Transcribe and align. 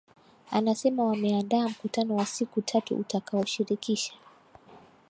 anasema 0.51 1.03
wameandaa 1.03 1.69
mkutano 1.69 2.15
wa 2.15 2.25
siku 2.25 2.61
tatu 2.61 2.95
utakao 2.95 3.45
shirikisha 3.45 4.13